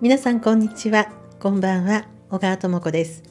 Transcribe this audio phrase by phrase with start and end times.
[0.00, 1.12] 皆さんこんにちは。
[1.38, 2.06] こんばんは。
[2.30, 3.22] 小川智子です。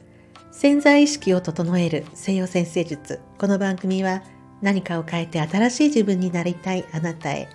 [0.52, 3.22] 潜在意識を整える西洋先生術。
[3.40, 4.22] この番組は
[4.62, 7.50] 何かを変えて新しい自分になりたいあなたへ。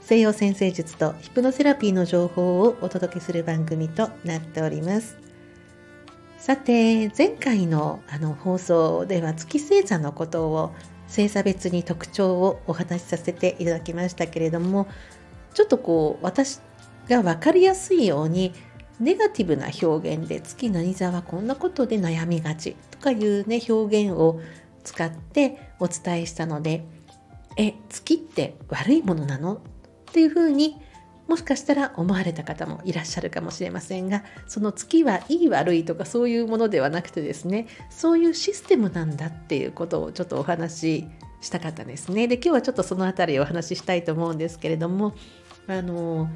[0.00, 5.18] 西洋先生術とヒプノセラピーの情報をお届けする番組となっております。
[6.38, 10.74] さて前回のあの放送では月星座のことを
[11.06, 14.88] 性差別に特徴をお話しさせていただきましたけれども
[15.52, 16.60] ちょっとこう私
[17.08, 18.52] が分かりやすいように
[19.00, 24.40] ネガティブな表現で月何座はこんなことで悩みがちとかいうね表現を
[24.82, 26.84] 使ってお伝えしたので
[27.56, 29.54] え月って悪いものなの？
[29.54, 29.60] っ
[30.12, 30.76] ていうふうに
[31.28, 41.06] もしかしたら思われた方もいらっしゃるかもしれませんがその月はいい悪いとかそういうものではなくてですねそういうシステムなんだっていうことをちょっとお話し
[41.40, 42.26] したかったですね。
[42.26, 45.14] で今日はちょっとその辺りをお話ししたいと思うんですけれども
[45.66, 46.28] あの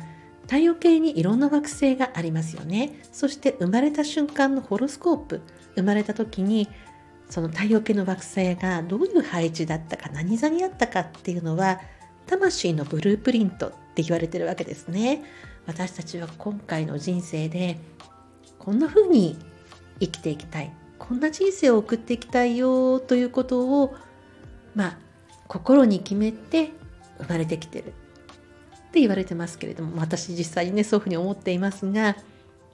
[0.43, 3.01] 太陽系にいろんな惑星がありますよね。
[3.13, 5.43] そして生まれた瞬間のホロスコープ
[5.75, 6.69] 生まれた時に
[7.29, 11.81] その太陽系の惑星がどういう配置だったか何座にあったかっていうのは
[12.27, 15.25] 魂のブループリントって言われてるわけですね。
[15.67, 17.81] 私たちは今回の人生で
[18.61, 19.37] こんな風に
[19.99, 20.73] 生きていきたい。
[21.01, 23.97] こんな人生を送っていきたいよということを
[24.77, 24.99] まあ
[25.49, 26.71] 心に決めて
[27.19, 27.87] 生まれてきてる。
[27.89, 32.17] って言われてますけれども私実際にねそういうふうに思っていますが、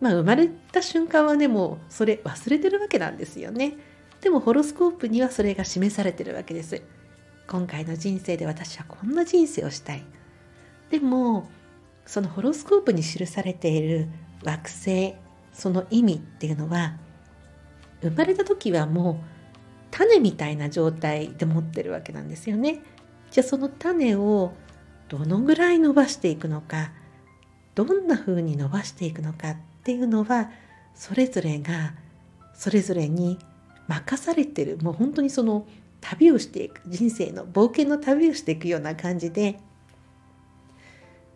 [0.00, 3.78] まあ、生まれた瞬間はねもうそれ忘れてるわけなんですよね。
[4.20, 6.83] でもホロスコープにはそれが示されてるわけです。
[7.48, 10.05] 今回の人生で私はこんな人生をしたい。
[10.90, 11.48] でも
[12.06, 14.08] そのホロスコープに記されている
[14.44, 15.14] 惑星
[15.52, 16.96] その意味っていうのは
[18.02, 19.16] 生まれた時はもう
[19.90, 22.82] 種みたいな状態で持ってるわけなんですよね。
[23.30, 24.52] じゃあその種を
[25.08, 26.92] どのぐらい伸ばしていくのか
[27.74, 30.50] どんな風に伸ばしていくのかっていうのは
[30.94, 31.95] それぞれが
[32.55, 33.39] それぞれに
[33.89, 34.78] 任されてる。
[34.78, 35.66] もう本当にその
[36.01, 39.58] 旅をしていく人生の冒険の旅をしていくような感じで、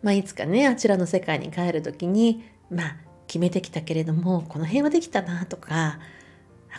[0.01, 2.95] まあ、いつかねあちらの世界に帰る時にまあ
[3.27, 5.99] 決めてきたけれどもこの辺はできたなとか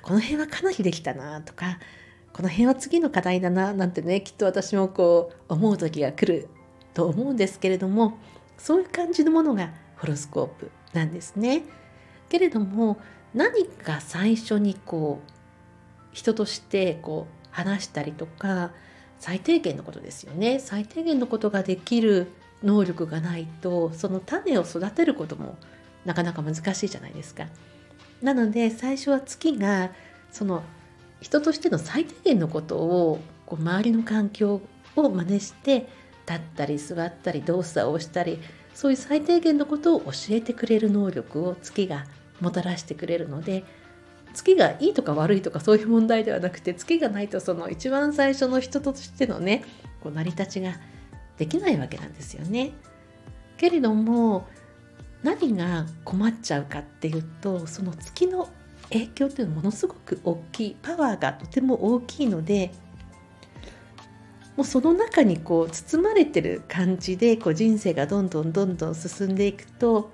[0.03, 1.78] この辺はかなりできたなとか
[2.32, 6.48] この辺は次の課題だななんてねきっと私もこう思う時が来る
[6.94, 8.19] と思うんですけれども
[8.56, 11.62] そういう感じのものがホロスコープなんですね。
[12.28, 12.98] けれども
[13.34, 15.31] 何か最初にこう
[16.12, 18.72] 人としてこう話したりとか
[19.19, 22.32] 最低限のことですよね最低限のことができる
[22.62, 25.56] 能力がないとその種を育てることも
[26.04, 27.47] なかなか難しいじゃないですか。
[28.22, 29.91] なので最初は月が
[30.31, 30.62] その
[31.20, 34.60] 人としての最低限のことをこう周りの環境
[34.97, 35.88] を真似して
[36.28, 38.38] 立ったり座ったり動作をしたり
[38.75, 42.06] そういう最低限のことを教えてくれる能力を月が
[42.41, 43.65] もたらしてくれるので
[44.32, 49.65] 月がいいとか悪いとかそういう問題ではなくて月がないとその一番最初の人としてのね
[50.03, 50.75] こう成り立ちが
[51.40, 52.72] できないわけなんですよね。
[53.56, 54.46] けれども
[55.22, 58.50] 何が困っちゃうかっていうとその月の
[58.90, 62.72] 影響っていうのはものすごく大きいパワーがとても大きいので
[64.54, 70.12] もうその中にこう包まれてる感じでこう人生がどんどんどんどん進んでいくと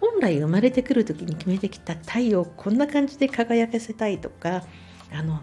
[0.00, 4.64] 本来生まれてくる時に決めてきた太陽こんな感じで輝かせたいとか
[5.12, 5.40] あの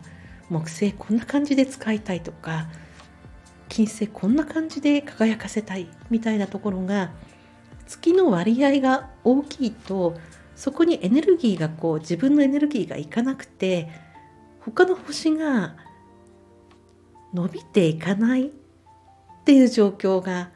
[0.50, 2.68] 木星こんな感じで使いたいとか
[3.70, 7.12] 金星こんな感じで輝かせたいみたいなところが
[7.88, 10.16] 月の割合が大きいと
[10.56, 13.90] そこにエネルギーがこう自分のエネルギーがいかなくて
[14.60, 15.76] 他の星が
[17.34, 18.52] 伸びていかないっ
[19.46, 20.50] ていう状況が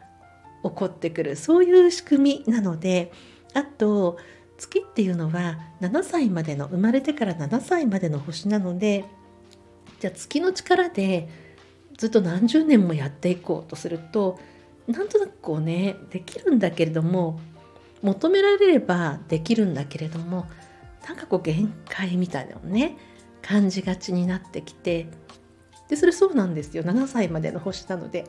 [0.63, 1.35] 起こってくる。
[1.35, 3.11] そういう仕組みなので
[3.53, 4.17] あと
[4.57, 9.05] 月っていうのは7歳までの生まれてから7歳までの星なので
[9.99, 11.29] じゃあ月の力で
[11.97, 14.39] ずっと何十年もやっていこうとすると
[14.87, 17.39] なんとなくこうねできるんだけれども
[18.01, 20.45] 求められればできるんだけれども
[21.07, 22.97] なんかこう限界みたいなのをね
[23.41, 25.07] 感じがちになってきて
[25.89, 26.83] でそれそうなんですよ。
[26.83, 28.25] 7歳までの星なので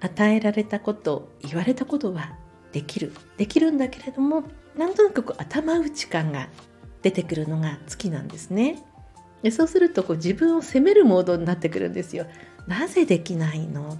[0.00, 2.36] 与えられたこと言われたことは
[2.72, 3.12] できる。
[3.36, 4.44] できるんだけれども
[4.76, 6.48] なんとなくこう頭打ち感が
[7.02, 8.82] 出てくるのが月なんですね。
[9.42, 12.26] でそうするとこう自分を責めるモードになってくるんですよ。
[12.66, 13.98] なぜできないの？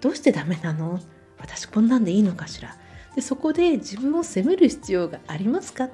[0.00, 1.00] どうしてダメなの？
[1.38, 2.76] 私こんなんでいいのかしら？
[3.14, 5.88] でそこで自分を責める必要がありますか？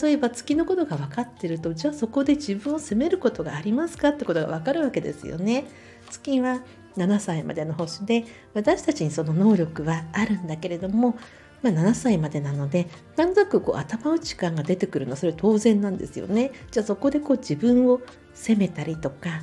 [0.00, 4.08] 例えば月のことが分かってるとじゃあそこで自分を責めることがありますか？
[4.08, 5.64] ってことが分かるわけですよね。
[6.10, 6.62] 月は
[6.96, 11.16] 7歳までの星で私たちにその能力はあるんだけれども、
[11.64, 16.52] まあ、7歳までなのでなんとなくこう頭打ち感が出てくるのはそれ当然なんですよね。
[16.70, 18.00] じゃあそこでこう自分を
[18.34, 19.42] 責めたりとか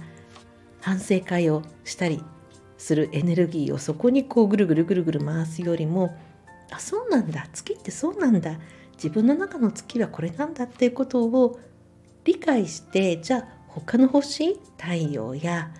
[0.81, 2.23] 反省会をしたり
[2.77, 6.15] するエネルギーをそこにこうぐるぐるぐるぐる回すよりも
[6.71, 8.59] あそうなんだ月ってそうなんだ
[8.93, 11.59] 自分の中の月はこれなんだっていうことを
[12.23, 15.71] 理解してじゃあ他の星太陽や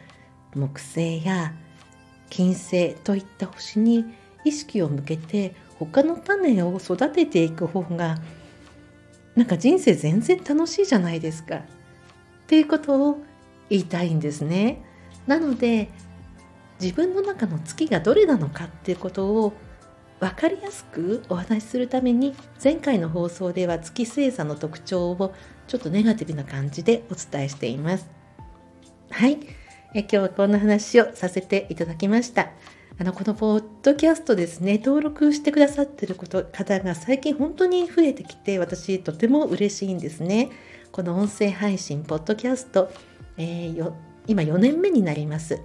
[0.55, 1.53] 木星や
[2.29, 4.05] 金星といった星に
[4.43, 5.55] 意識を向けて
[5.85, 8.19] 他の種を育てていく方が
[9.35, 11.61] なんか人生全然楽しいじゃないですかっ
[12.47, 13.17] ていうことを
[13.69, 14.83] 言いたいんですね。
[15.25, 15.89] なので
[16.79, 19.53] 自分の中の月がどれなのかっていうことを
[20.19, 25.33] 分かりやすくお話しするために前回の放送では月星座の特徴を
[25.67, 28.07] ちょっとネガティブな感じでお伝えしています。
[29.09, 29.39] はい。
[29.93, 32.51] え今日はこんな話をさせていただきました。
[32.99, 40.49] あのこのポッドキャストですね、登録してくださってること方が最近本当に増えてきて、私とても嬉しいんですね。
[40.91, 42.91] この音声配信、ポッドキャスト、
[43.37, 43.93] えー、
[44.27, 45.61] 今4年目になります。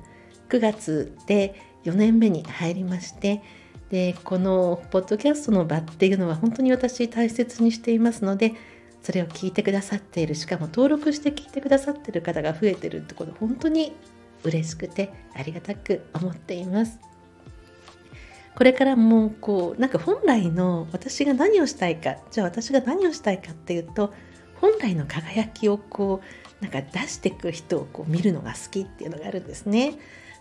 [0.49, 3.43] 9月で4年目に入りまして、
[3.91, 8.55] でこのポッドキャストの場っていうのは本当に私大切にしていますので
[9.01, 13.93] それを聞いてくださっているしかも登録して聞いてくださっている方が増えてるってこと本当に
[14.43, 16.99] 嬉しくてありがたく思っています。
[18.57, 24.13] これからもこうなんか本来の私が何をしたいかじゃあ私が何をしたいかっていうと
[24.61, 26.23] 本来の輝きをこ
[26.61, 29.95] うなんか出していく人をこう見るのが好きっていうのがあるんですね。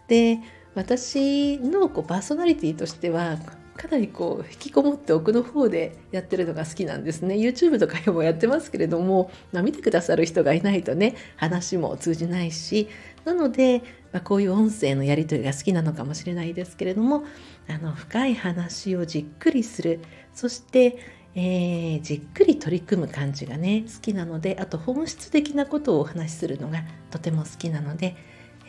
[0.08, 0.40] で
[0.76, 3.38] 私のこうパーソナリティとしては
[3.76, 12.88] かなりこう引きこもって奥の方でやってるのが好きなんですね YouTube とかでもやってますけれども、まあ、見てくださる人がいないとね話も通じないし
[13.26, 13.82] なので、
[14.16, 17.26] まあ、こういう音声のやり取りが好きなのかもしれないですけれども
[17.68, 20.00] あの深い話をじっくりする。
[20.34, 20.98] そして、
[21.36, 28.16] えー、じっくり取り組む感じがね好きなのであと本質的なことをお話しするのがとても好きなので、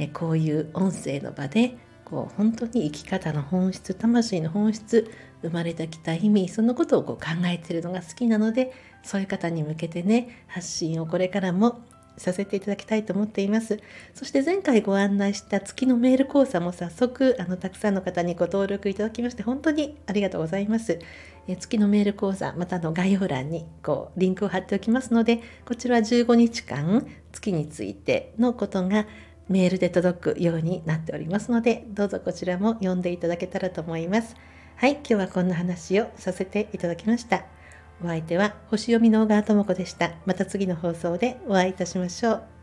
[0.00, 5.08] えー、こういう音声の場でこう本当に生き方の本質魂の本質
[5.42, 8.72] 生まれてきた意味そのことをこう考えてるのが好きなので
[9.04, 11.84] そういう方に向けてね発信をこれからも
[12.16, 13.80] させていただきたいと思っています
[14.14, 20.98] そして前回ご案内した月のメール講座も早速あのたくさんの方にご登録いただきまして本当にありがとうございます
[21.48, 29.06] え月のメール講座またの概要欄にこうリンクを貼っておきますのでこちらは15日間月についてのことが
[29.48, 34.34] メールで届くようになっておりますので、どうぞこちらも読んでいただけたらと思います。
[34.76, 37.44] はい、今日はこんな話をさせていただきました。
[38.02, 40.12] お相手は星読みの小川智子でした。
[40.26, 42.55] また次の放送でお会いいたしましょう。